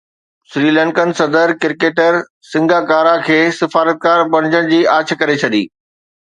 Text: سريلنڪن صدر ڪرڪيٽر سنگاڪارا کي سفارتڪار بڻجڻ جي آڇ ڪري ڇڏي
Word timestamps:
سريلنڪن 0.51 1.09
صدر 1.19 1.53
ڪرڪيٽر 1.65 2.17
سنگاڪارا 2.51 3.13
کي 3.27 3.37
سفارتڪار 3.59 4.25
بڻجڻ 4.37 4.73
جي 4.73 4.81
آڇ 4.97 5.15
ڪري 5.23 5.37
ڇڏي 5.45 5.63